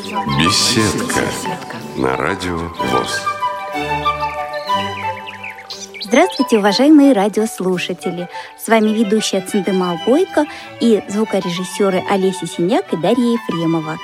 [0.00, 1.20] Беседка
[1.94, 3.20] на радио ВОЗ.
[6.02, 8.26] Здравствуйте, уважаемые радиослушатели!
[8.58, 10.46] С вами ведущая Циндемал Бойко
[10.80, 13.98] и звукорежиссеры Олеся Синяк и Дарья Ефремова.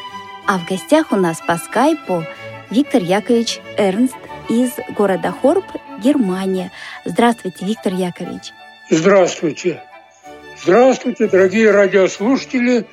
[0.47, 2.25] А в гостях у нас по скайпу
[2.69, 4.17] Виктор Яковлевич Эрнст
[4.51, 5.65] из города Хорб,
[6.05, 6.73] Германия.
[7.07, 8.53] Здравствуйте, Виктор Яковлевич.
[8.91, 9.83] Здравствуйте.
[10.63, 12.87] Здравствуйте, дорогие радиослушатели.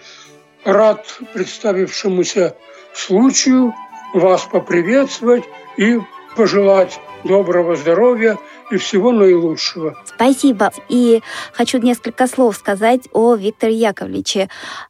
[0.63, 2.55] Рад представившемуся
[2.93, 3.73] случаю
[4.13, 5.43] вас поприветствовать
[5.77, 5.99] и
[6.35, 8.37] пожелать доброго здоровья
[8.71, 9.97] и всего наилучшего.
[10.05, 10.71] Спасибо.
[10.89, 11.21] И
[11.53, 14.49] хочу несколько слов сказать о Викторе Яковлевиче.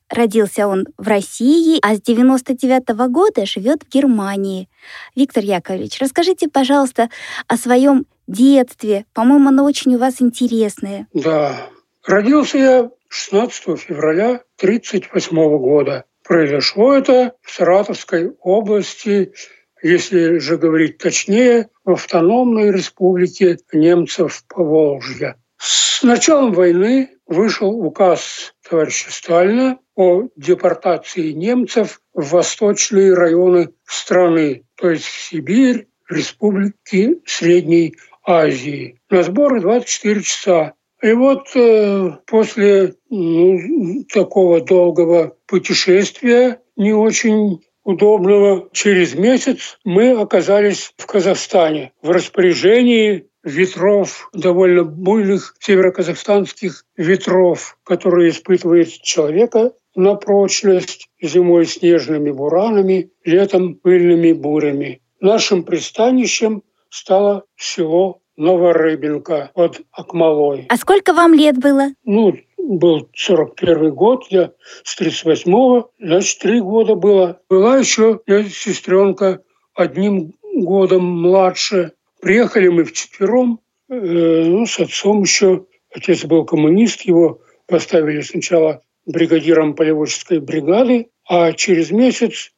[0.10, 4.70] Родился он в России, а с 99 -го года живет в Германии.
[5.16, 7.10] Виктор Яковлевич, расскажите, пожалуйста,
[7.48, 9.06] о своем детстве.
[9.14, 11.08] По-моему, оно очень у вас интересное.
[11.14, 11.70] Да.
[12.06, 16.06] Родился я 16 февраля 1938 года.
[16.24, 19.34] Произошло это в Саратовской области,
[19.82, 25.36] если же говорить точнее, в автономной республике немцев Поволжья.
[25.58, 34.90] С началом войны вышел указ товарища Сталина о депортации немцев в восточные районы страны, то
[34.90, 39.00] есть в Сибирь, республики Средней Азии.
[39.10, 40.74] На сборы 24 часа.
[41.04, 50.94] И вот э, после ну, такого долгого путешествия, не очень удобного, через месяц мы оказались
[50.96, 61.66] в Казахстане в распоряжении ветров, довольно буйных североказахстанских ветров, которые испытывает человека на прочность зимой
[61.66, 65.02] снежными буранами, летом пыльными бурями.
[65.20, 70.66] Нашим пристанищем стало село Новорыбинка под Акмалой.
[70.70, 71.90] А сколько вам лет было?
[72.04, 74.52] Ну, был 41 год, я
[74.84, 77.40] с 38-го, значит, три года было.
[77.50, 79.42] Была еще я сестренка
[79.76, 81.94] одним годом младше.
[82.22, 83.60] Приехали мы вчетвером,
[83.90, 85.66] э, ну, с отцом еще.
[85.94, 92.52] Отец был коммунист, его поставили сначала бригадиром полеводческой бригады, а через месяц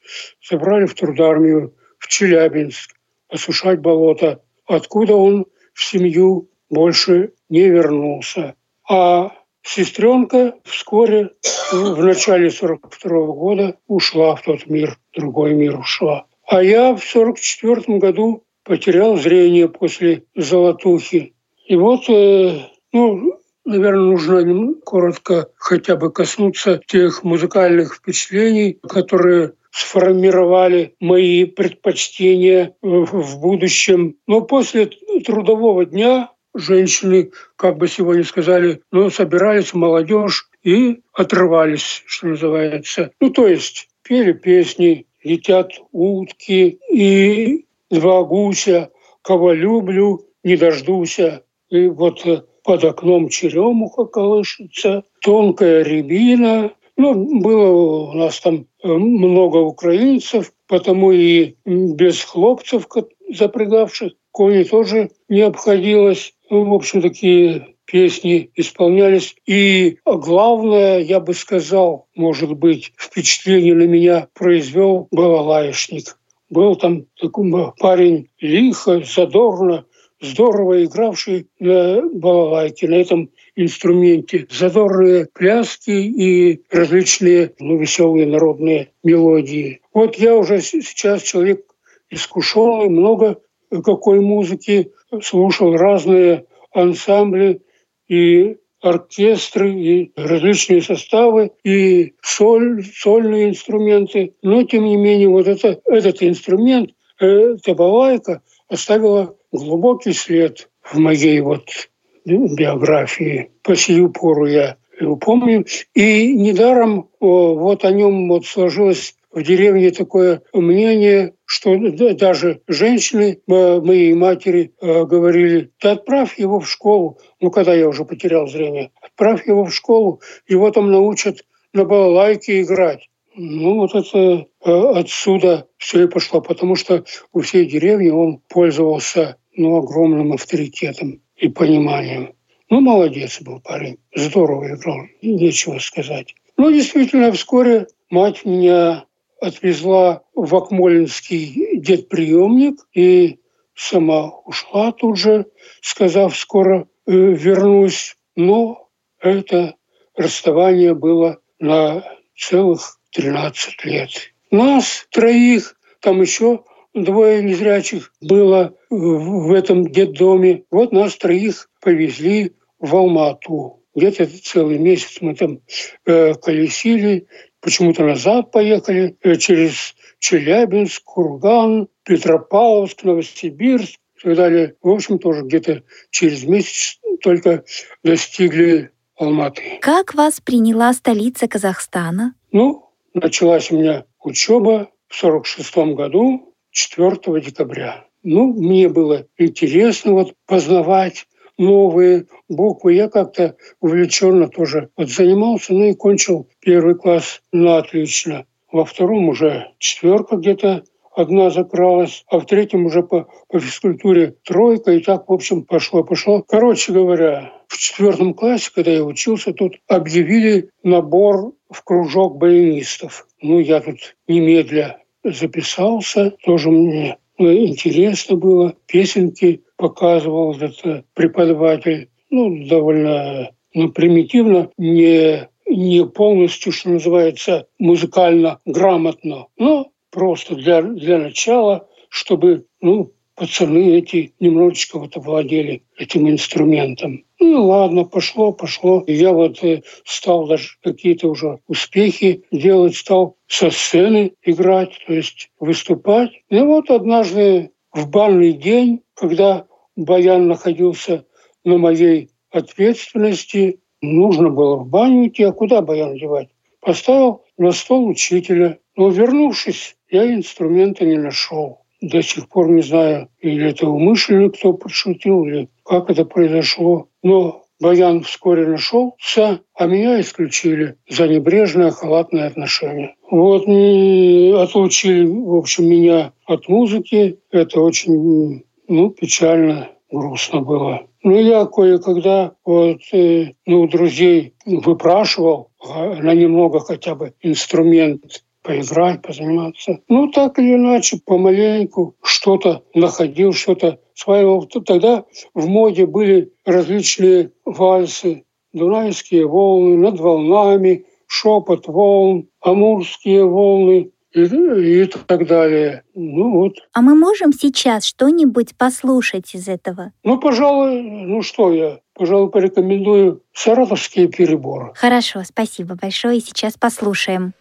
[0.47, 2.91] забрали в трудармию в Челябинск
[3.29, 8.55] осушать болото, откуда он в семью больше не вернулся.
[8.89, 9.31] А
[9.61, 11.31] сестренка вскоре,
[11.71, 16.25] в начале 42 года, ушла в тот мир, другой мир ушла.
[16.47, 21.35] А я в 44 году потерял зрение после золотухи.
[21.67, 22.61] И вот, э,
[22.93, 33.39] ну, наверное, нужно коротко хотя бы коснуться тех музыкальных впечатлений, которые сформировали мои предпочтения в
[33.41, 34.15] будущем.
[34.25, 34.89] Но после
[35.25, 43.11] трудового дня женщины, как бы сегодня сказали, ну, собирались молодежь и отрывались, что называется.
[43.19, 51.43] Ну, то есть пели песни, летят утки и два гуся, кого люблю, не дождуся.
[51.69, 52.23] И вот
[52.63, 57.69] под окном черемуха колышется, тонкая рябина, ну, было
[58.11, 62.87] у нас там э, много украинцев, потому и без хлопцев,
[63.29, 66.33] запрягавших кони, тоже не обходилось.
[66.49, 69.35] Ну, в общем, такие песни исполнялись.
[69.45, 76.17] И главное, я бы сказал, может быть, впечатление на меня произвел балалаишник.
[76.49, 79.85] Был там такой парень лихо, задорно,
[80.21, 84.47] здорово игравший на балалайке, на этом инструменте.
[84.49, 89.81] Задорные пляски и различные ну, веселые народные мелодии.
[89.93, 91.65] Вот я уже сейчас человек
[92.09, 93.39] искушенный, много
[93.83, 97.61] какой музыки, слушал разные ансамбли
[98.07, 104.35] и оркестры, и различные составы, и соль, сольные инструменты.
[104.43, 110.97] Но, тем не менее, вот это, этот инструмент, э, эта балайка оставила глубокий след в
[110.99, 111.89] моей вот
[112.25, 113.51] биографии.
[113.61, 115.65] По сию пору я его помню.
[115.93, 121.75] И недаром вот о нем вот сложилось в деревне такое мнение, что
[122.13, 127.19] даже женщины, мои матери, э, говорили, ты отправь его в школу.
[127.41, 128.91] Ну, когда я уже потерял зрение.
[129.01, 131.43] Отправь его в школу, его там научат
[131.73, 133.09] на балалайке играть.
[133.35, 139.35] Ну, вот это э, отсюда все и пошло, потому что у всей деревни он пользовался
[139.57, 142.33] ну, огромным авторитетом и пониманием.
[142.69, 146.33] Ну, молодец был парень, здорово играл, нечего сказать.
[146.57, 149.05] Ну, действительно, вскоре мать меня
[149.39, 153.39] отвезла в Акмолинский дедприемник и
[153.75, 155.45] сама ушла тут же,
[155.81, 158.17] сказав, скоро э, вернусь.
[158.35, 158.89] Но
[159.19, 159.75] это
[160.15, 162.03] расставание было на
[162.35, 164.09] целых 13 лет.
[164.51, 166.63] Нас троих, там еще
[166.95, 170.63] двое незрячих было в этом детдоме.
[170.71, 173.81] Вот нас троих повезли в Алмату.
[173.93, 175.59] Где-то целый месяц мы там
[176.05, 177.27] э, колесили,
[177.61, 184.75] почему-то назад поехали э, через Челябинск, Курган, Петропавловск, Новосибирск и так далее.
[184.81, 187.63] В общем, тоже где-то через месяц только
[188.03, 189.79] достигли Алматы.
[189.81, 192.35] Как вас приняла столица Казахстана?
[192.51, 198.05] Ну, началась у меня учеба в 46 году, 4 декабря.
[198.21, 201.25] Ну, мне было интересно вот познавать
[201.57, 202.93] новые буквы.
[202.93, 208.45] Я как-то увлеченно тоже вот занимался, ну и кончил первый класс на отлично.
[208.71, 210.83] Во втором уже четверка где-то
[211.15, 216.43] одна закралась, а в третьем уже по, по физкультуре тройка, и так, в общем, пошло-пошло.
[216.45, 223.27] Короче говоря, в четвертом классе, когда я учился, тут объявили набор в кружок баянистов.
[223.41, 228.75] Ну, я тут немедля записался, тоже мне ну, интересно было.
[228.87, 239.47] Песенки показывал этот преподаватель, ну, довольно ну, примитивно, не, не полностью, что называется, музыкально грамотно,
[239.57, 247.25] но просто для, для начала, чтобы ну, пацаны эти немножечко вот овладели этим инструментом.
[247.47, 249.03] Ну ладно, пошло, пошло.
[249.05, 255.51] Я вот э, стал даже какие-то уже успехи делать, стал со сцены играть, то есть
[255.59, 256.31] выступать.
[256.49, 261.25] И вот однажды в бальный день, когда баян находился
[261.63, 266.49] на моей ответственности, нужно было в баню идти, а куда баян девать?
[266.81, 268.79] Поставил на стол учителя.
[268.95, 271.84] Но вернувшись, я инструмента не нашел.
[272.05, 277.07] До сих пор не знаю, или это умышленно кто подшутил, или как это произошло.
[277.23, 283.15] Но Баян вскоре нашелся, а меня исключили за небрежное халатное отношение.
[283.29, 287.39] Вот отлучили, в общем, меня от музыки.
[287.51, 291.07] Это очень ну, печально, грустно было.
[291.23, 299.21] Ну, я кое-когда вот, э, ну, друзей выпрашивал а, на немного хотя бы инструмент поиграть,
[299.21, 299.99] позаниматься.
[300.09, 304.65] Ну, так или иначе, помаленьку что-то находил, что-то осваивал.
[304.65, 314.41] Тогда в моде были различные вальсы, дунайские волны, над волнами, шепот волн, амурские волны и,
[314.41, 316.03] и так далее.
[316.13, 316.73] Ну вот.
[316.93, 320.11] А мы можем сейчас что-нибудь послушать из этого?
[320.23, 324.91] Ну, пожалуй, ну что я, пожалуй, порекомендую саратовские переборы.
[324.95, 326.39] Хорошо, спасибо большое.
[326.39, 327.53] Сейчас послушаем.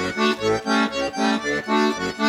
[2.20, 2.25] you.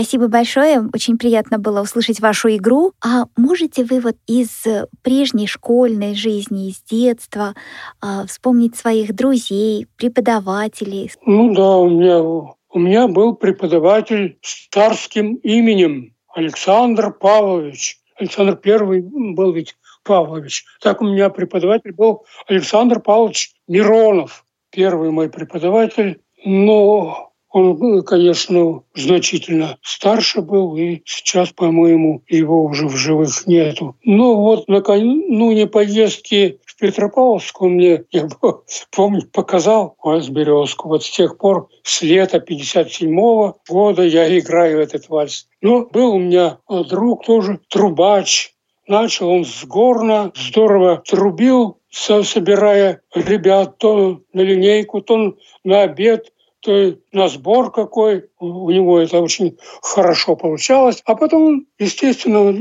[0.00, 0.88] Спасибо большое.
[0.94, 2.92] Очень приятно было услышать вашу игру.
[3.04, 4.64] А можете вы вот из
[5.02, 7.54] прежней школьной жизни, из детства
[8.02, 11.12] э, вспомнить своих друзей, преподавателей?
[11.26, 17.98] Ну да, у меня, у меня был преподаватель с царским именем Александр Павлович.
[18.16, 20.64] Александр Первый был ведь Павлович.
[20.80, 24.44] Так у меня преподаватель был Александр Павлович Миронов.
[24.70, 26.20] Первый мой преподаватель.
[26.44, 33.96] Но он, конечно, значительно старше был, и сейчас, по-моему, его уже в живых нету.
[34.04, 38.28] Но вот накануне поездки в Петропавловск он мне, я
[38.94, 40.88] помню, показал вальс «Березку».
[40.88, 45.48] Вот с тех пор, с лета 57 -го года я играю этот вальс.
[45.60, 48.54] Но был у меня друг тоже, трубач.
[48.86, 56.32] Начал он с горна, здорово трубил, собирая ребят то на линейку, то на обед–
[56.66, 58.26] на сбор какой.
[58.38, 61.02] У него это очень хорошо получалось.
[61.04, 62.52] А потом, естественно,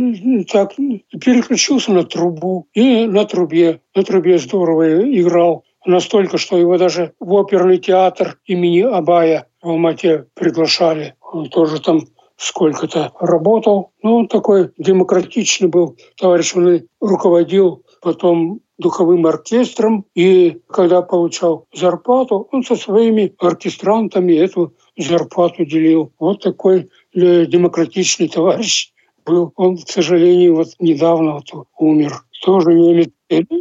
[0.45, 2.67] так переключился на трубу.
[2.73, 3.81] И на трубе.
[3.95, 5.63] На трубе здорово играл.
[5.85, 11.15] Настолько, что его даже в оперный театр имени Абая в Алмате приглашали.
[11.21, 12.01] Он тоже там
[12.37, 13.91] сколько-то работал.
[14.01, 16.55] Ну, он такой демократичный был товарищ.
[16.55, 25.65] Он руководил потом духовым оркестром, и когда получал зарплату, он со своими оркестрантами эту зарплату
[25.65, 26.11] делил.
[26.17, 28.91] Вот такой э, демократичный товарищ
[29.25, 29.51] был.
[29.55, 32.23] Он, к сожалению, вот недавно вот умер.
[32.41, 33.11] Тоже немец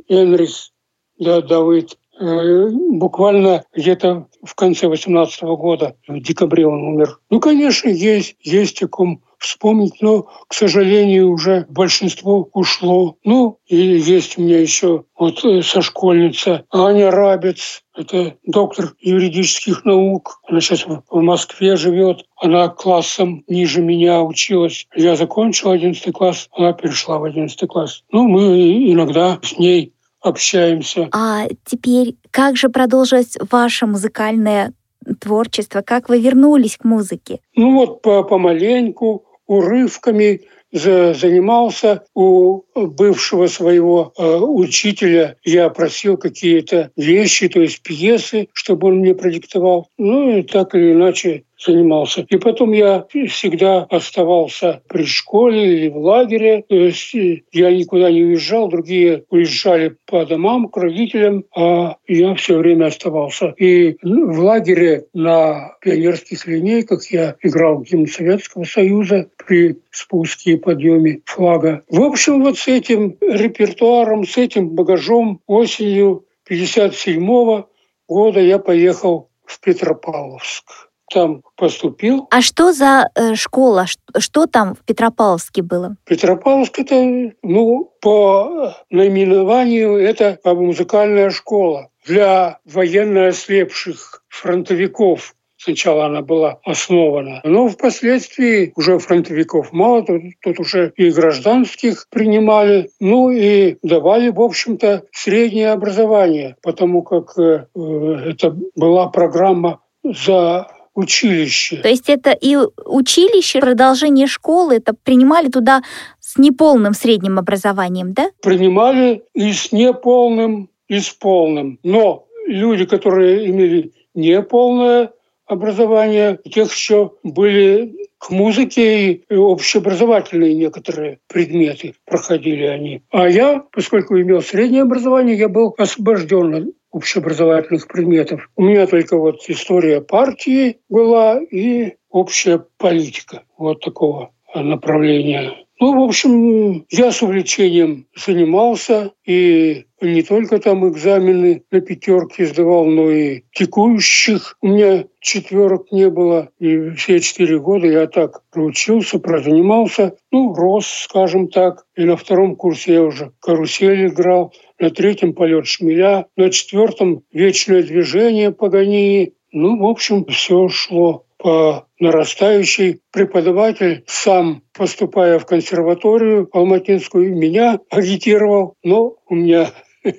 [0.09, 0.73] Энрис
[1.19, 1.99] да, Давыд.
[2.21, 7.21] Э, буквально где-то в конце 18 года, в декабре он умер.
[7.31, 13.17] Ну, конечно, есть, есть о ком вспомнить, но, к сожалению, уже большинство ушло.
[13.25, 19.85] Ну, и есть у меня еще вот э, со школьница Аня Рабец, это доктор юридических
[19.85, 20.41] наук.
[20.49, 22.25] Она сейчас в Москве живет.
[22.37, 24.87] Она классом ниже меня училась.
[24.95, 28.05] Я закончил 11 класс, она перешла в 11 класс.
[28.11, 31.09] Ну, мы иногда с ней общаемся.
[31.13, 34.73] А теперь как же продолжилось ваше музыкальное
[35.21, 35.83] творчество?
[35.83, 37.41] Как вы вернулись к музыке?
[37.55, 45.37] Ну вот по помаленьку, урывками занимался у бывшего своего э, учителя.
[45.43, 49.89] Я просил какие-то вещи, то есть пьесы, чтобы он мне продиктовал.
[49.97, 52.25] Ну и так или иначе занимался.
[52.29, 56.65] И потом я всегда оставался при школе или в лагере.
[56.69, 62.35] То есть э, я никуда не уезжал, другие уезжали по домам к родителям, а я
[62.35, 63.55] все время оставался.
[63.59, 71.21] И в лагере на пионерских линейках я играл гимн Советского Союза при спуске и подъеме
[71.25, 71.83] флага.
[71.89, 77.65] В общем, вот с этим репертуаром, с этим багажом осенью 57
[78.09, 82.27] года я поехал в Петропавловск там поступил.
[82.31, 83.87] А что за э, школа?
[83.87, 85.97] Что, что там в Петропавловске было?
[86.05, 95.35] Петропавловск это, ну, по наименованию это музыкальная школа для военно ослепших фронтовиков.
[95.61, 97.41] Сначала она была основана.
[97.43, 104.41] Но впоследствии уже фронтовиков мало, тут, тут уже и гражданских принимали, ну и давали, в
[104.41, 110.69] общем-то, среднее образование, потому как э, это была программа за
[110.99, 111.77] училище.
[111.77, 115.83] То есть это и училище, продолжение школы, это принимали туда
[116.19, 118.31] с неполным средним образованием, да?
[118.43, 121.79] Принимали и с неполным, и с полным.
[121.85, 125.13] Но люди, которые имели неполное
[125.47, 133.03] образование, у тех еще были к музыке и общеобразовательные некоторые предметы проходили они.
[133.11, 138.49] А я, поскольку имел среднее образование, я был освобожден общеобразовательных предметов.
[138.57, 145.69] У меня только вот история партии была и общая политика вот такого направления.
[145.81, 152.87] Ну, в общем, я с увлечением занимался, и не только там экзамены на пятерки сдавал,
[152.87, 154.57] но и текущих.
[154.61, 160.89] У меня четверок не было, и все четыре года я так проучился, прозанимался, ну, рос,
[160.89, 161.87] скажем так.
[161.95, 167.83] И на втором курсе я уже карусель играл, на третьем полет шмеля, на четвертом вечное
[167.83, 169.33] движение Паганини.
[169.53, 173.01] Ну, в общем, все шло по нарастающей.
[173.13, 179.71] Преподаватель сам, поступая в консерваторию алматинскую, меня агитировал, но у меня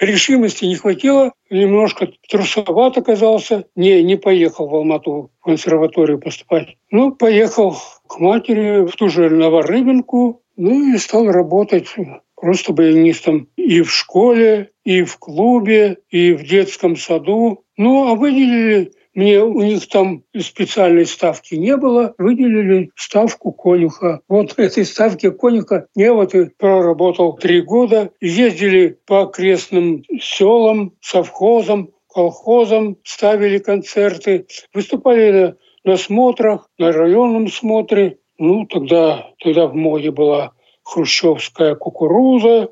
[0.00, 6.76] решимости не хватило, немножко трусоват оказался, не, не поехал в Алмату в консерваторию поступать.
[6.90, 11.94] Ну, поехал к матери в ту же Новорыбинку, ну и стал работать
[12.36, 13.48] просто баянистом.
[13.56, 17.64] И в школе, и в клубе, и в детском саду.
[17.76, 24.20] Ну, а выделили мне у них там специальной ставки не было, выделили ставку конюха.
[24.28, 28.10] Вот этой ставке конюха я вот и проработал три года.
[28.20, 38.18] Ездили по окрестным селам, совхозам, колхозам, ставили концерты, выступали на, на смотрах, на районном смотре.
[38.36, 40.52] Ну, тогда, тогда в моде была
[40.86, 42.70] хрущевская кукуруза,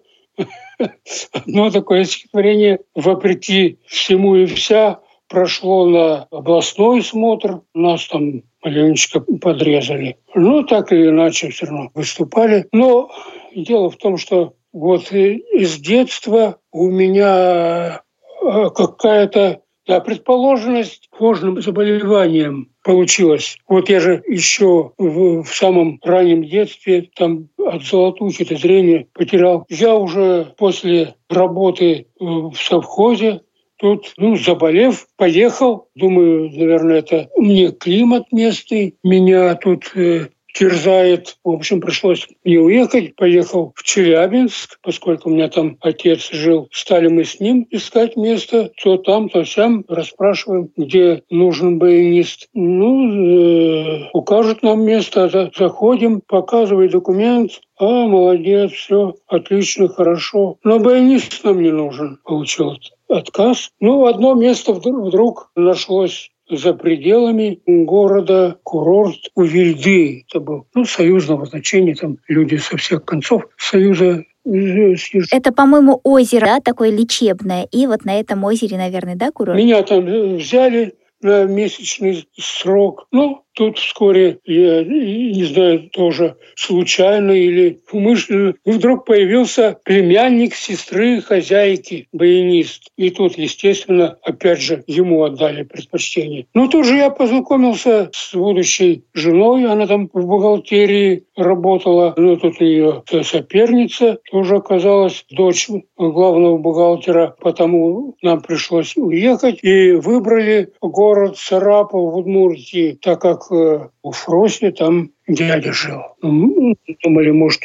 [1.33, 10.17] одно такое стихотворение, вопреки всему и вся, прошло на областной смотр, нас там маленечко подрезали.
[10.35, 12.67] Ну, так или иначе все равно выступали.
[12.73, 13.11] Но
[13.55, 18.03] дело в том, что вот из детства у меня
[18.43, 23.57] э, какая-то да, предположенность кожным заболеванием получилась.
[23.67, 29.65] Вот я же еще в, в самом раннем детстве там от золотухи-то зрение потерял.
[29.69, 33.41] Я уже после работы э, в совхозе
[33.77, 35.89] Тут, ну, заболев, поехал.
[35.95, 38.95] Думаю, наверное, это мне климат местный.
[39.03, 41.37] Меня тут э, терзает.
[41.45, 43.17] В общем, пришлось не уехать.
[43.17, 46.69] Поехал в Челябинск, поскольку у меня там отец жил.
[46.73, 48.71] Стали мы с ним искать место.
[48.83, 49.85] То там, то сям.
[49.89, 52.49] Расспрашиваем, где нужен баянист.
[52.55, 55.51] Ну, э, укажут нам место.
[55.55, 57.61] Заходим, показывай документ.
[57.77, 60.59] А, молодец, все, отлично, хорошо.
[60.63, 62.77] Но баянист нам не нужен, получил
[63.09, 63.71] отказ.
[63.81, 70.25] Ну, одно место вдруг, вдруг нашлось за пределами города курорт у Вильды.
[70.29, 74.95] Это был ну, союзного значения, там люди со всех концов Союза э,
[75.33, 77.67] это, по-моему, озеро, да, такое лечебное.
[77.73, 79.59] И вот на этом озере, наверное, да, курорт?
[79.59, 80.05] Меня там
[80.37, 83.07] взяли на месячный срок.
[83.11, 92.09] Ну, Тут вскоре, я не знаю, тоже случайно или умышленно, вдруг появился племянник сестры хозяйки,
[92.13, 92.91] баянист.
[92.97, 96.47] И тут, естественно, опять же, ему отдали предпочтение.
[96.53, 102.15] Но тут же я познакомился с будущей женой, она там в бухгалтерии работала.
[102.17, 109.61] Ну, тут ее соперница тоже оказалась дочь главного бухгалтера, потому нам пришлось уехать.
[109.63, 116.01] И выбрали город Сарапов в Удмуртии, так как Э, у Фроси там дядя жил.
[116.23, 117.63] Ну, думали, может,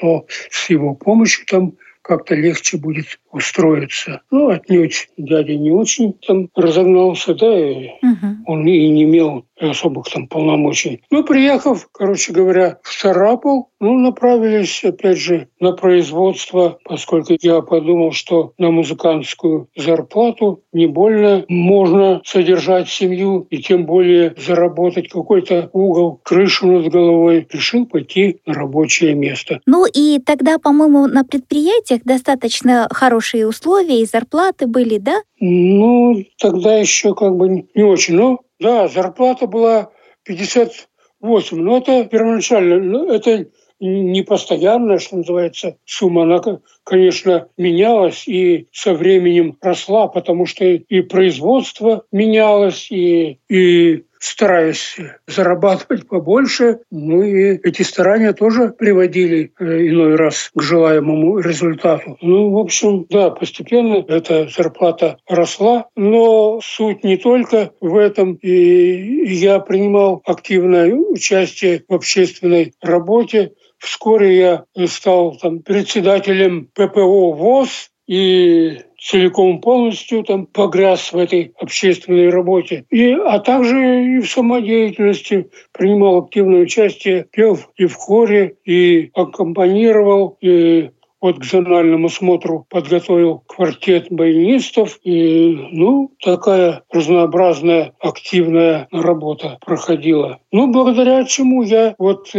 [0.50, 4.22] с его помощью там как-то легче будет устроиться.
[4.32, 8.28] Ну, отнюдь дядя не очень там разогнался, да, и угу.
[8.48, 11.04] он и не имел особых там полномочий.
[11.12, 18.12] Ну, приехав, короче говоря, в Сарапул, ну, направились, опять же, на производство, поскольку я подумал,
[18.12, 26.19] что на музыкантскую зарплату не больно можно содержать семью и тем более заработать какой-то угол,
[26.24, 27.48] крышу над головой.
[27.52, 29.60] Решил пойти на рабочее место.
[29.65, 35.22] Ну и тогда, по-моему, на предприятиях достаточно хорошие условия и зарплаты были, да?
[35.39, 38.15] Ну, тогда еще как бы не очень.
[38.15, 39.91] Но да, зарплата была
[40.24, 41.58] 58.
[41.58, 43.48] Но это первоначально, это
[43.80, 46.24] не постоянная, что называется, сумма.
[46.24, 46.41] Она,
[46.84, 56.08] конечно, менялась и со временем росла, потому что и производство менялось, и, и стараясь зарабатывать
[56.08, 56.80] побольше.
[56.92, 62.18] Ну и эти старания тоже приводили э, иной раз к желаемому результату.
[62.22, 68.36] Ну, в общем, да, постепенно эта зарплата росла, но суть не только в этом.
[68.36, 73.54] И я принимал активное участие в общественной работе.
[73.78, 82.30] Вскоре я стал там, председателем ППО ВОЗ, и целиком полностью там погряз в этой общественной
[82.30, 82.86] работе.
[82.90, 90.38] И, а также и в самодеятельности принимал активное участие, пел и в хоре, и аккомпанировал,
[90.42, 95.00] и вот к зональному смотру подготовил квартет баянистов.
[95.04, 100.40] И, ну, такая разнообразная, активная работа проходила.
[100.52, 102.34] Ну, благодаря чему я вот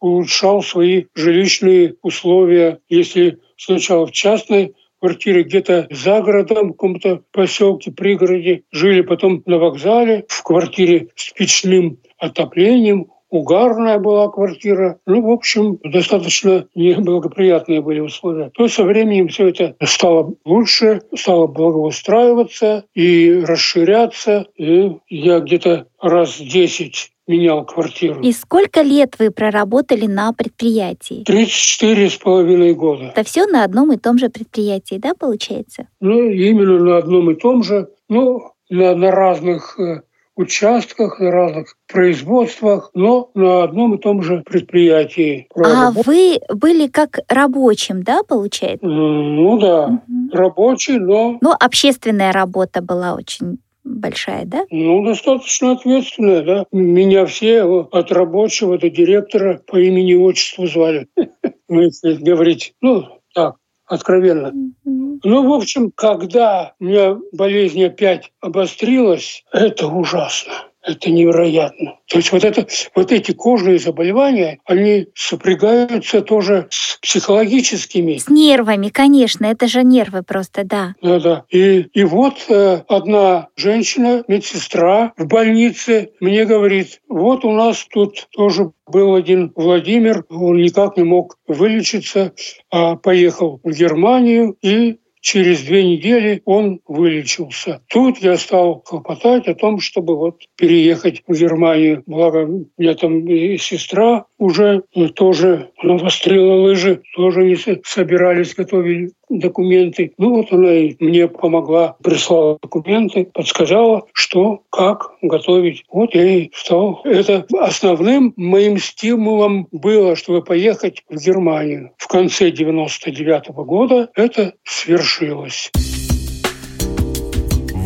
[0.00, 2.78] улучшал свои жилищные условия.
[2.88, 8.62] Если сначала в частной квартиры где-то за городом, в каком-то поселке, пригороде.
[8.70, 14.98] Жили потом на вокзале, в квартире с печным отоплением, угарная была квартира.
[15.06, 18.50] Ну, в общем, достаточно неблагоприятные были условия.
[18.54, 24.46] То со временем все это стало лучше, стало благоустраиваться и расширяться.
[24.56, 28.20] И я где-то раз десять менял квартиру.
[28.20, 31.24] И сколько лет вы проработали на предприятии?
[31.24, 33.12] 34 с половиной года.
[33.14, 35.86] Это все на одном и том же предприятии, да, получается?
[36.00, 37.88] Ну, именно на одном и том же.
[38.08, 40.02] Ну, на, на разных э,
[40.36, 45.48] участках, на разных производствах, но на одном и том же предприятии.
[45.54, 48.86] А вы были как рабочим, да, получается?
[48.86, 50.02] Ну да, угу.
[50.32, 51.38] рабочий, но...
[51.40, 53.58] Но общественная работа была очень
[53.98, 54.64] большая, да?
[54.70, 56.66] Ну, достаточно ответственная, да.
[56.72, 61.08] Меня все от рабочего до директора по имени и отчеству звали.
[61.72, 63.54] Ну, если говорить, ну, так,
[63.86, 64.52] откровенно.
[64.84, 70.52] Ну, в общем, когда у меня болезнь опять обострилась, это ужасно.
[70.90, 71.96] Это невероятно.
[72.08, 78.18] То есть вот, это, вот эти кожные заболевания, они сопрягаются тоже с психологическими.
[78.18, 80.94] С нервами, конечно, это же нервы просто, да.
[81.00, 81.44] Да-да.
[81.50, 88.28] И, и вот э, одна женщина, медсестра в больнице мне говорит, вот у нас тут
[88.32, 92.32] тоже был один Владимир, он никак не мог вылечиться,
[92.70, 97.82] а поехал в Германию и Через две недели он вылечился.
[97.88, 102.02] Тут я стал хлопотать о том, чтобы вот переехать в Германию.
[102.06, 104.82] Благо, у меня там и сестра уже
[105.14, 110.12] тоже навострила лыжи, тоже не собирались, готовили документы.
[110.18, 115.84] Ну вот она и мне помогла, прислала документы, подсказала, что, как готовить.
[115.90, 117.00] Вот я и стал.
[117.04, 121.92] Это основным моим стимулом было, чтобы поехать в Германию.
[121.96, 125.70] В конце 99 -го года это свершилось.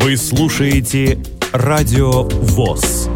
[0.05, 1.17] Вы слушаете
[1.51, 3.09] Радио ВОЗ.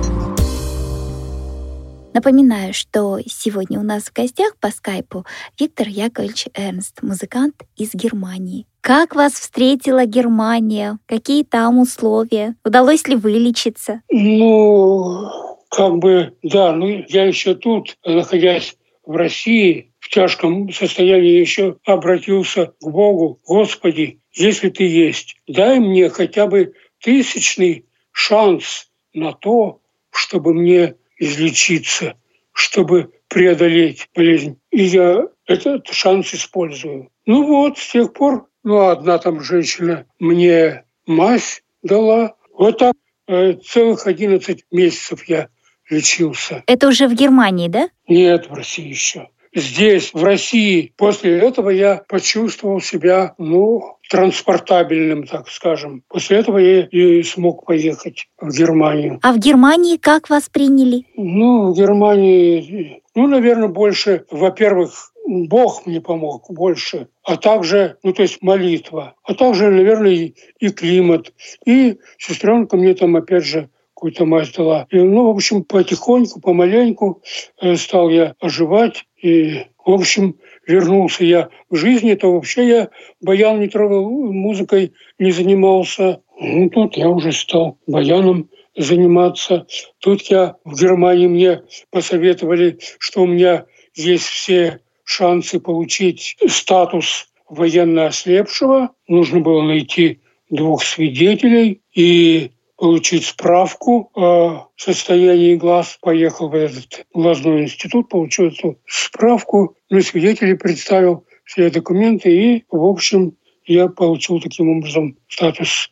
[2.19, 5.25] Напоминаю, что сегодня у нас в гостях по скайпу
[5.58, 8.65] Виктор Яковлевич Эрнст, музыкант из Германии.
[8.82, 10.99] Как вас встретила Германия?
[11.05, 12.58] Какие там условия?
[12.65, 14.01] Удалось ли вылечиться?
[14.12, 15.29] Ну,
[15.69, 22.73] как бы, да, ну я еще тут, находясь в России, в тяжком состоянии еще обратился
[22.82, 23.39] к Богу.
[23.47, 29.79] Господи, если ты есть, дай мне хотя бы тысячный шанс на то,
[30.12, 32.15] чтобы мне излечиться,
[32.53, 34.60] чтобы преодолеть болезнь.
[34.71, 37.10] И я этот шанс использую.
[37.25, 42.36] Ну вот, с тех пор, ну, одна там женщина мне мазь дала.
[42.53, 42.95] Вот так
[43.27, 45.49] э, целых 11 месяцев я
[45.89, 46.63] лечился.
[46.67, 47.89] Это уже в Германии, да?
[48.08, 50.93] Нет, в России еще здесь, в России.
[50.97, 56.03] После этого я почувствовал себя, ну, транспортабельным, так скажем.
[56.07, 59.19] После этого я и смог поехать в Германию.
[59.21, 61.05] А в Германии как вас приняли?
[61.15, 68.23] Ну, в Германии, ну, наверное, больше, во-первых, Бог мне помог больше, а также, ну, то
[68.23, 71.31] есть молитва, а также, наверное, и, и климат.
[71.65, 74.88] И сестренка мне там, опять же, какую-то мазь дала.
[74.91, 77.21] И, ну, в общем, потихоньку, помаленьку
[77.62, 79.03] э, стал я оживать.
[79.21, 82.89] И, в общем, вернулся я в жизни, то вообще я
[83.21, 86.21] баян не трогал, музыкой не занимался.
[86.39, 89.67] Ну, тут я уже стал баяном заниматься.
[89.99, 98.05] Тут я в Германии мне посоветовали, что у меня есть все шансы получить статус военно
[98.05, 98.91] ослепшего.
[99.09, 101.81] Нужно было найти двух свидетелей.
[101.93, 105.98] И получить справку о состоянии глаз.
[106.02, 112.86] Поехал в этот глазной институт, получил эту справку, на свидетелей представил все документы, и, в
[112.86, 113.34] общем,
[113.65, 115.89] я получил таким образом статус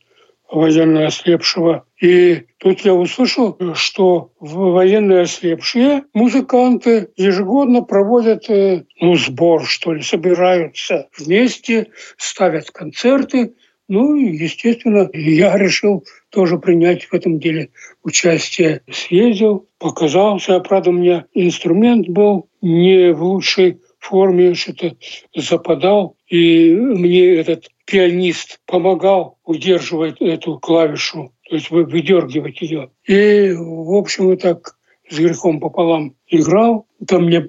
[0.49, 1.85] военно ослепшего.
[2.01, 10.01] И тут я услышал, что военно ослепшие музыканты ежегодно проводят э, ну, сбор, что ли,
[10.01, 13.55] собираются вместе, ставят концерты.
[13.87, 17.69] Ну, естественно, я решил тоже принять в этом деле
[18.03, 18.81] участие.
[18.91, 20.59] Съездил, показался.
[20.59, 24.95] Правда, у меня инструмент был не в лучшей форме, что-то
[25.35, 26.17] западал.
[26.27, 32.89] И мне этот пианист помогал удерживать эту клавишу, то есть выдергивать ее.
[33.05, 34.75] И, в общем, вот так
[35.09, 36.85] с грехом пополам играл.
[37.07, 37.41] Там мне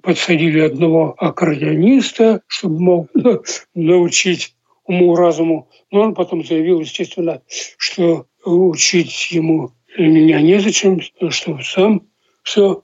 [0.00, 3.08] подсадили одного аккордеониста, чтобы мог
[3.74, 4.54] научить
[4.92, 5.68] уму-разуму.
[5.90, 7.42] Но он потом заявил, естественно,
[7.78, 11.00] что учить ему меня незачем,
[11.30, 12.08] что сам
[12.42, 12.82] все,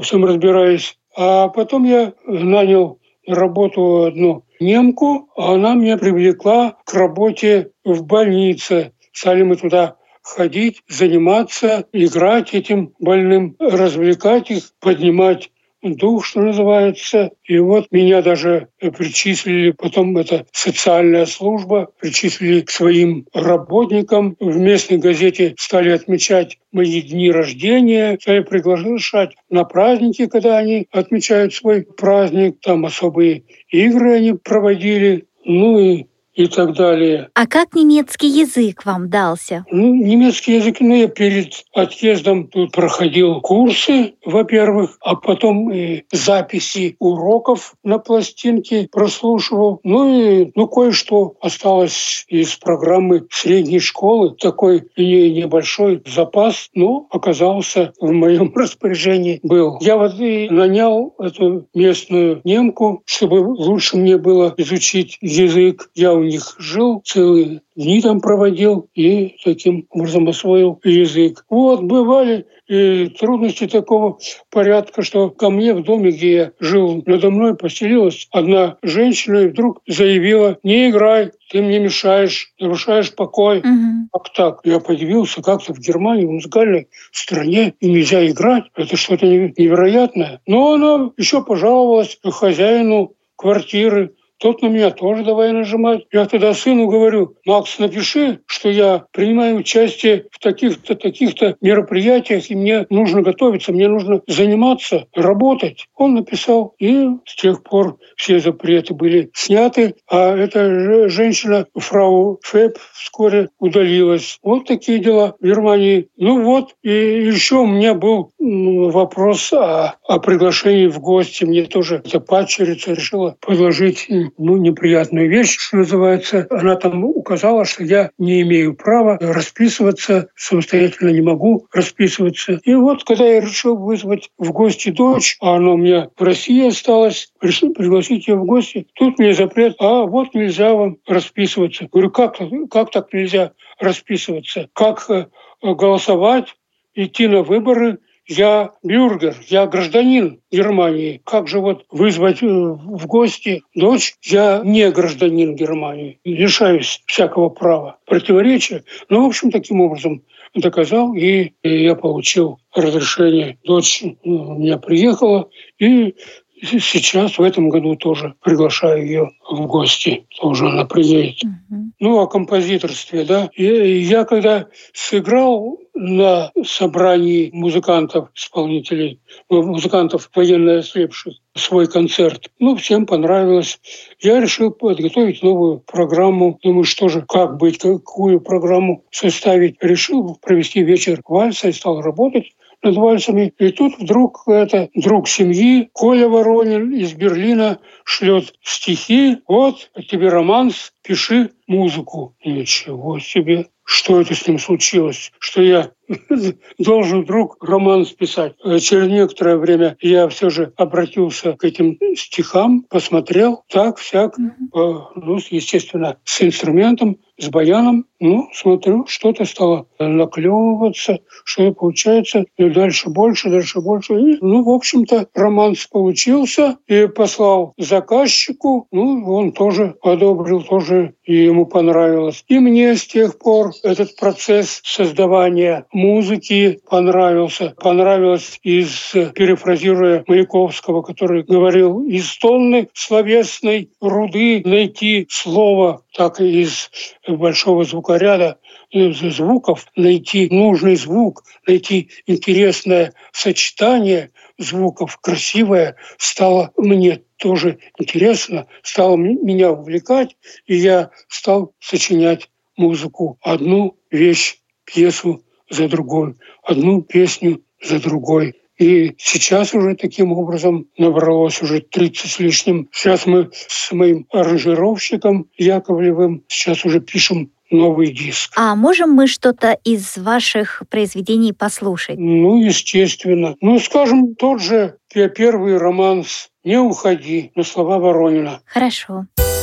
[0.00, 0.98] всем разбираюсь.
[1.16, 8.04] А потом я нанял на работу одну немку, а она меня привлекла к работе в
[8.04, 8.92] больнице.
[9.12, 15.50] Стали мы туда ходить, заниматься, играть этим больным, развлекать их, поднимать
[15.82, 17.30] дух, что называется.
[17.44, 24.36] И вот меня даже причислили, потом это социальная служба, причислили к своим работникам.
[24.40, 31.54] В местной газете стали отмечать мои дни рождения, стали приглашать на праздники, когда они отмечают
[31.54, 32.60] свой праздник.
[32.60, 35.26] Там особые игры они проводили.
[35.44, 36.06] Ну и
[36.44, 37.28] и так далее.
[37.34, 39.64] А как немецкий язык вам дался?
[39.70, 46.96] Ну, немецкий язык, ну, я перед отъездом тут проходил курсы, во-первых, а потом и записи
[46.98, 49.80] уроков на пластинке прослушивал.
[49.84, 54.34] Ну и ну, кое-что осталось из программы средней школы.
[54.38, 59.78] Такой небольшой запас, но оказался в моем распоряжении был.
[59.80, 65.90] Я вот и нанял эту местную немку, чтобы лучше мне было изучить язык.
[65.94, 71.44] Я у них жил целые дни там проводил и таким образом освоил язык.
[71.48, 74.18] Вот, бывали и трудности такого
[74.50, 79.48] порядка, что ко мне в доме, где я жил, надо мной поселилась одна женщина и
[79.48, 83.58] вдруг заявила, не играй, ты мне мешаешь, нарушаешь покой.
[83.58, 84.08] Угу.
[84.12, 84.60] Как так?
[84.62, 88.64] Я подивился, как-то в Германии, в музыкальной стране, и нельзя играть.
[88.76, 90.40] Это что-то невероятное.
[90.46, 96.06] Но она еще пожаловалась хозяину квартиры, тот на меня тоже давай нажимать.
[96.12, 102.56] Я тогда сыну говорю, Макс, напиши, что я принимаю участие в таких-то, таких-то мероприятиях, и
[102.56, 105.86] мне нужно готовиться, мне нужно заниматься, работать.
[105.94, 112.78] Он написал, и с тех пор все запреты были сняты, а эта женщина, фрау Феб,
[112.94, 114.38] вскоре удалилась.
[114.42, 116.08] Вот такие дела в Германии.
[116.16, 121.44] Ну вот, и еще у меня был вопрос о, о приглашении в гости.
[121.44, 126.46] Мне тоже эта падчерица решила предложить ну, неприятную вещь, что называется.
[126.50, 132.60] Она там указала, что я не имею права расписываться, самостоятельно не могу расписываться.
[132.64, 136.68] И вот, когда я решил вызвать в гости дочь, а она у меня в России
[136.68, 141.88] осталась, решил пригласить ее в гости, тут мне запрет, а вот нельзя вам расписываться.
[141.90, 142.36] Говорю, как,
[142.70, 144.68] как так нельзя расписываться?
[144.72, 145.26] Как э,
[145.62, 146.54] голосовать,
[146.94, 147.98] идти на выборы–
[148.30, 151.20] я бюргер, я гражданин Германии.
[151.24, 154.14] Как же вот вызвать э, в гости дочь?
[154.22, 157.98] Я не гражданин Германии, лишаюсь всякого права.
[158.06, 158.84] Противоречия.
[159.08, 160.22] Ну, в общем, таким образом
[160.54, 163.58] доказал, и я получил разрешение.
[163.64, 165.48] Дочь э, у меня приехала,
[165.80, 166.14] и
[166.62, 170.26] сейчас в этом году тоже приглашаю ее в гости.
[170.40, 171.42] Тоже она приедет.
[171.42, 171.80] Угу.
[172.00, 173.50] Ну, о композиторстве, да.
[173.54, 173.64] И
[174.00, 182.50] я когда сыграл на собрании музыкантов, исполнителей, ну, музыкантов военно ослепших, свой концерт.
[182.58, 183.80] Ну, всем понравилось.
[184.20, 186.58] Я решил подготовить новую программу.
[186.62, 189.76] Думаю, что же, как быть, какую программу составить.
[189.82, 193.52] Решил провести вечер вальса и стал работать вальсами.
[193.58, 199.38] И тут вдруг это друг семьи Коля Воронин из Берлина шлет стихи.
[199.46, 202.34] Вот тебе романс, пиши музыку.
[202.44, 205.90] Ничего себе что это с ним случилось, что я
[206.78, 208.54] должен вдруг роман списать.
[208.64, 214.42] Э, через некоторое время я все же обратился к этим стихам, посмотрел, так, всяк, э,
[214.72, 223.08] ну, естественно, с инструментом, с баяном, ну, смотрю, что-то стало наклевываться, что получается, и дальше
[223.08, 224.14] больше, дальше больше.
[224.14, 231.44] И, ну, в общем-то, романс получился, и послал заказчику, ну, он тоже одобрил, тоже и
[231.44, 232.44] ему понравилось.
[232.48, 237.74] И мне с тех пор этот процесс создавания музыки понравился.
[237.76, 246.90] Понравилось из, перефразируя Маяковского, который говорил, из тонны словесной руды найти слово, так и из
[247.28, 248.58] большого звукоряда
[248.92, 259.16] э, звуков найти нужный звук, найти интересное сочетание звуков, красивое, стало мне тоже интересно, стало
[259.16, 260.36] меня увлекать,
[260.66, 263.38] и я стал сочинять музыку.
[263.42, 268.54] Одну вещь, пьесу за другой, одну песню за другой.
[268.78, 272.88] И сейчас уже таким образом набралось уже 30 с лишним.
[272.92, 278.52] Сейчас мы с моим аранжировщиком Яковлевым сейчас уже пишем новый диск.
[278.56, 282.18] А можем мы что-то из ваших произведений послушать?
[282.18, 283.54] Ну, естественно.
[283.60, 288.60] Ну, скажем, тот же первый романс «Не уходи» на слова Воронина.
[288.64, 289.26] Хорошо.
[289.36, 289.59] Не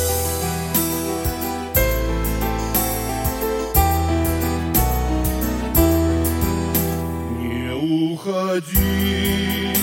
[8.57, 9.73] уходи,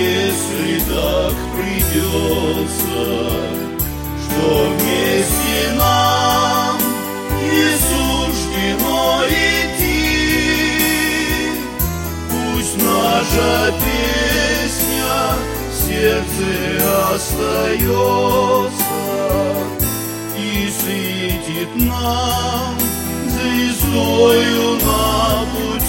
[0.00, 3.02] если так придется,
[4.22, 6.78] что вместе нам
[7.42, 10.14] не суждено идти,
[12.30, 13.50] пусть наша
[13.84, 15.14] песня
[15.70, 16.50] в сердце
[17.14, 18.70] остается
[20.34, 22.72] и светит нам
[23.28, 25.79] звездою на пути.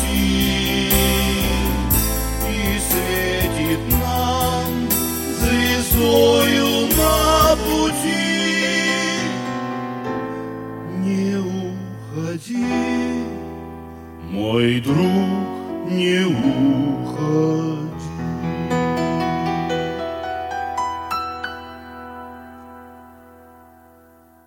[6.02, 8.12] Звездою на пути.
[10.98, 12.66] Не уходи,
[14.32, 15.30] мой друг,
[15.90, 16.81] не уходи.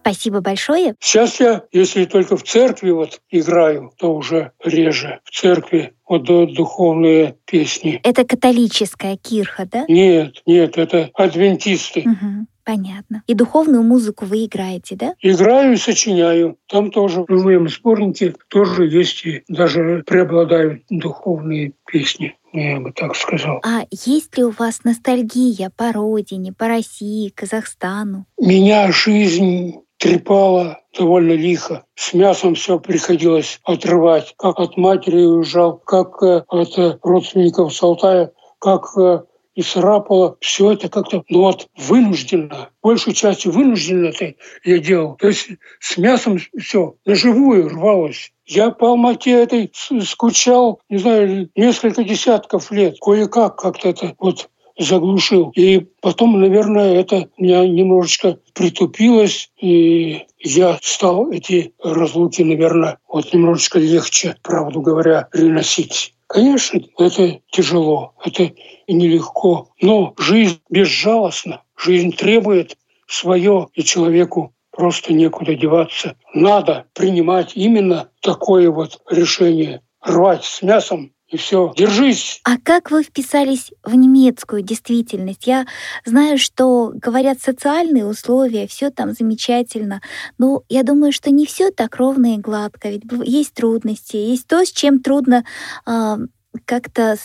[0.04, 0.96] Спасибо большое.
[1.00, 5.20] Сейчас я, если только в церкви вот играю, то уже реже.
[5.24, 8.00] В церкви вот ду- духовные песни.
[8.04, 9.86] Это католическая кирха, да?
[9.88, 12.02] Нет, нет, это адвентисты.
[12.04, 13.22] Мгм, понятно.
[13.26, 15.14] И духовную музыку вы играете, да?
[15.22, 16.58] Играю и сочиняю.
[16.68, 22.36] Там тоже в моем сборнике тоже есть и даже преобладают духовные песни.
[22.52, 23.60] Я бы так сказал.
[23.64, 28.26] А есть ли у вас ностальгия по родине, по России, Казахстану?
[28.38, 31.84] Меня жизнь трепала довольно лихо.
[31.94, 34.34] С мясом все приходилось отрывать.
[34.36, 39.22] Как от матери уезжал, как э, от э, родственников с Алтая, как э,
[39.54, 40.36] из Рапола.
[40.40, 42.70] Все это как-то, ну вот, вынужденно.
[42.82, 45.16] Большей частью вынужденно это я делал.
[45.16, 45.48] То есть
[45.80, 48.32] с мясом все наживую рвалось.
[48.46, 52.96] Я по Алмате этой скучал, не знаю, несколько десятков лет.
[53.00, 55.52] Кое-как как-то это вот заглушил.
[55.54, 63.78] И потом, наверное, это меня немножечко притупилось, и я стал эти разлуки, наверное, вот немножечко
[63.78, 66.14] легче, правду говоря, переносить.
[66.26, 68.52] Конечно, это тяжело, это
[68.88, 76.16] нелегко, но жизнь безжалостна, жизнь требует свое, и человеку просто некуда деваться.
[76.32, 79.82] Надо принимать именно такое вот решение.
[80.02, 81.72] Рвать с мясом и все.
[81.76, 85.46] Держись, А как вы вписались в немецкую действительность?
[85.46, 85.66] Я
[86.04, 90.00] знаю, что говорят социальные условия, все там замечательно,
[90.38, 94.64] но я думаю, что не все так ровно и гладко, ведь есть трудности, есть то,
[94.64, 95.44] с чем трудно
[95.86, 96.18] а,
[96.66, 97.16] как-то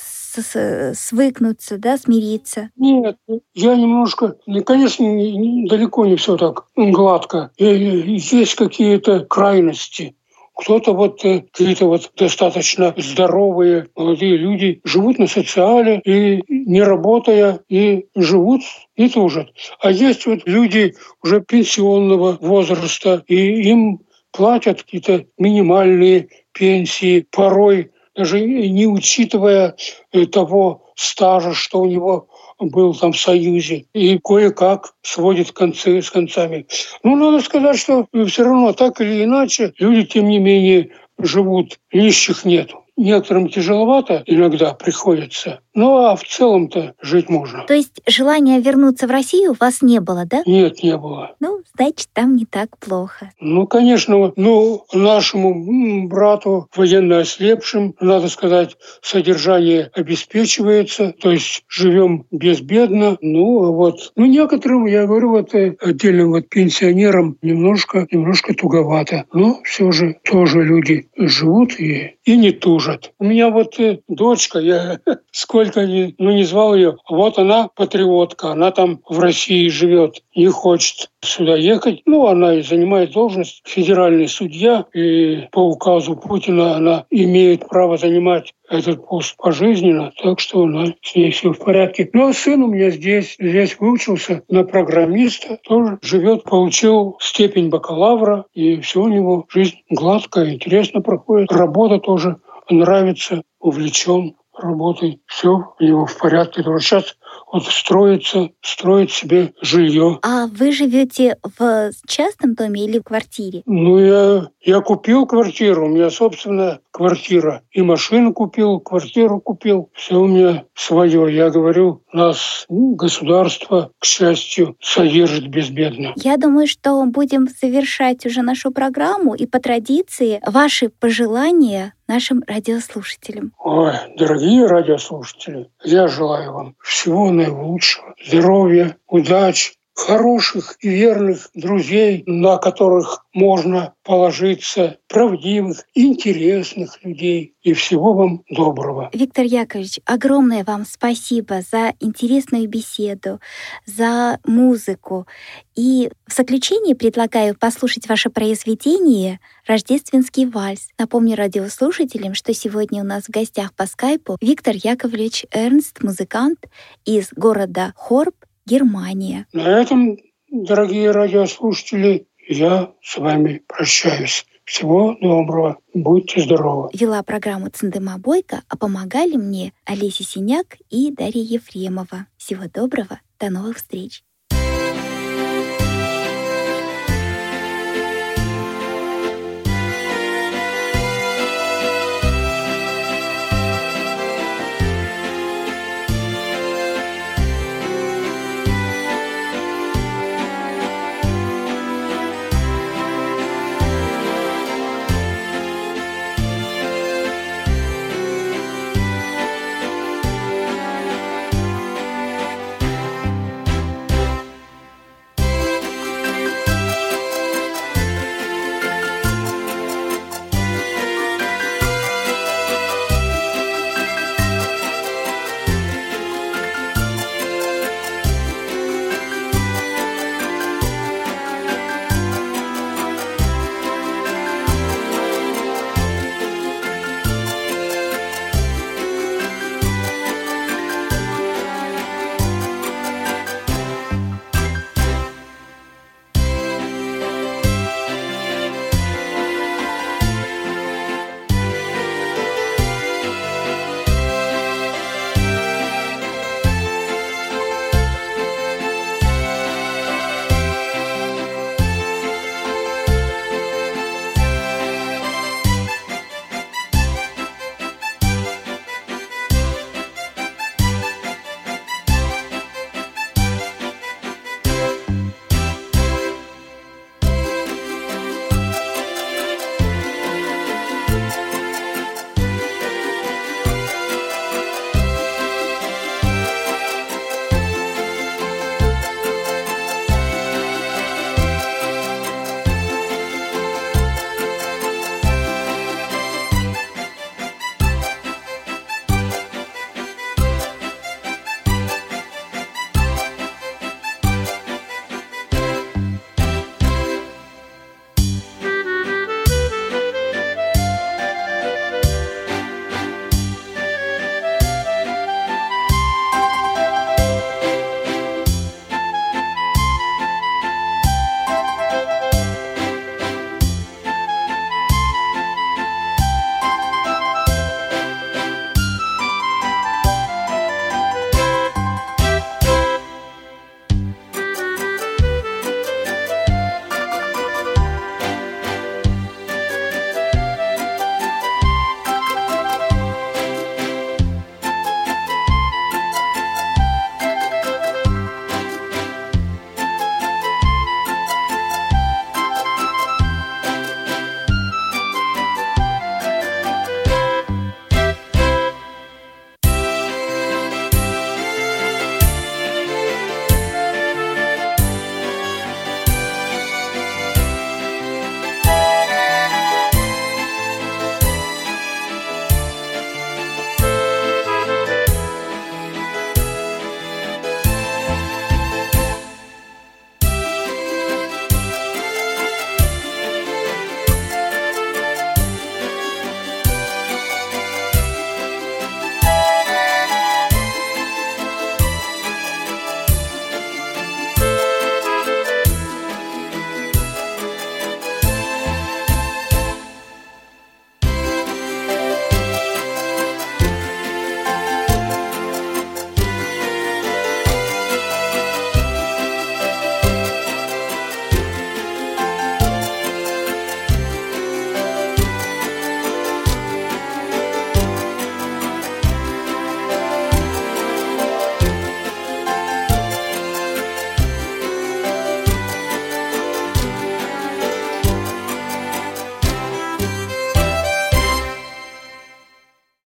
[0.94, 2.70] свыкнуться, да, смириться.
[2.76, 3.18] Нет,
[3.54, 7.52] я немножко, ну, конечно, не- не- далеко не все так гладко.
[7.58, 10.16] Э, Есть какие-то крайности.
[10.60, 17.62] Кто-то вот, э, какие-то вот достаточно здоровые молодые люди живут на социале и не работая,
[17.70, 18.64] и живут,
[18.98, 19.48] и тужат.
[19.80, 24.02] А есть вот люди уже пенсионного возраста, и им
[24.32, 29.78] платят какие-то минимальные пенсии, порой даже не учитывая
[30.12, 32.28] э, того стажа, что у него
[32.60, 36.68] был там в Союзе, и кое-как сводит концы с концами.
[37.04, 42.46] Ну, надо сказать, что все равно так или иначе люди, тем не менее, живут, нищих
[42.46, 42.84] нету.
[43.00, 47.64] Некоторым тяжеловато иногда приходится, ну а в целом-то жить можно.
[47.66, 50.44] То есть желания вернуться в Россию у вас не было, да?
[50.46, 51.32] Нет, не было.
[51.40, 53.32] Ну, значит, там не так плохо.
[53.40, 63.18] Ну, конечно, ну, нашему брату, военно ослепшим, надо сказать, содержание обеспечивается, то есть живем безбедно.
[63.22, 69.24] Ну, а вот, ну, некоторым, я говорю, вот э, отдельным вот пенсионерам немножко, немножко туговато.
[69.32, 73.12] Но все же тоже люди живут и, и не тужат.
[73.18, 75.00] У меня вот э, дочка, я
[75.32, 80.48] сколько ни, ну, не звал ее, вот она патриотка, она там в России живет, не
[80.48, 82.02] хочет сюда ехать.
[82.06, 88.54] Ну, она и занимает должность федеральный судья, и по указу Путина она имеет право занимать
[88.70, 92.10] этот пост пожизненно, так что она, с ней все в порядке.
[92.14, 98.46] Ну, а сын у меня здесь, здесь выучился на программиста, тоже живет, получил степень бакалавра,
[98.54, 101.52] и все у него жизнь гладкая, интересно проходит.
[101.52, 102.38] Работа тоже
[102.70, 105.22] нравится, увлечен работой.
[105.26, 106.64] Все у него в порядке.
[106.64, 107.16] Тоже сейчас
[107.52, 110.20] вот строиться, строить себе жилье.
[110.22, 113.64] А вы живете в частном доме или в квартире?
[113.66, 117.62] Ну, я, я купил квартиру, у меня собственная квартира.
[117.72, 119.90] И машину купил, квартиру купил.
[119.94, 121.36] Все у меня свое.
[121.36, 126.14] Я говорю, нас государство, к счастью, содержит безбедно.
[126.18, 129.34] Я думаю, что будем завершать уже нашу программу.
[129.34, 133.54] И по традиции ваши пожелания нашим радиослушателям.
[133.60, 142.58] Ой, дорогие радиослушатели, я желаю вам всего наилучшего, здоровья, удачи, хороших и верных друзей, на
[142.58, 147.54] которых можно положиться, правдивых, интересных людей.
[147.62, 149.10] И всего вам доброго.
[149.14, 153.40] Виктор Яковлевич, огромное вам спасибо за интересную беседу,
[153.86, 155.28] за музыку.
[155.76, 160.90] И в заключение предлагаю послушать ваше произведение «Рождественский вальс».
[160.98, 166.60] Напомню радиослушателям, что сегодня у нас в гостях по скайпу Виктор Яковлевич Эрнст, музыкант
[167.06, 168.36] из города Хорб,
[168.70, 169.48] Германия.
[169.52, 170.18] На этом,
[170.52, 174.46] дорогие радиослушатели, я с вами прощаюсь.
[174.64, 175.80] Всего доброго.
[175.96, 176.90] Будьте здоровы.
[176.94, 182.28] Вела программу Цендема Бойко, а помогали мне Олеся Синяк и Дарья Ефремова.
[182.38, 183.20] Всего доброго.
[183.40, 184.24] До новых встреч.